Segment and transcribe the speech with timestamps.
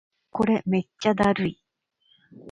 [0.31, 1.61] これめっちゃだるい